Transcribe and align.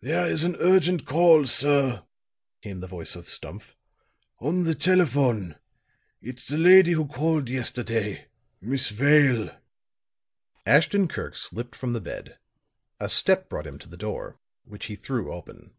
"There 0.00 0.24
is 0.28 0.44
an 0.44 0.54
urgent 0.60 1.04
call, 1.06 1.44
sir," 1.44 2.04
came 2.62 2.78
the 2.78 2.86
voice 2.86 3.16
of 3.16 3.28
Stumph 3.28 3.74
"on 4.38 4.62
the 4.62 4.76
telephone. 4.76 5.56
It's 6.22 6.46
the 6.46 6.56
lady 6.56 6.92
who 6.92 7.08
called 7.08 7.48
yesterday 7.48 8.28
Miss 8.60 8.90
Vale." 8.90 9.50
Ashton 10.64 11.08
Kirk 11.08 11.34
slipped 11.34 11.74
from 11.74 11.94
the 11.94 12.00
bed; 12.00 12.38
a 13.00 13.08
step 13.08 13.48
brought 13.48 13.66
him 13.66 13.80
to 13.80 13.88
the 13.88 13.96
door, 13.96 14.38
which 14.64 14.86
he 14.86 14.94
threw 14.94 15.32
open. 15.32 15.74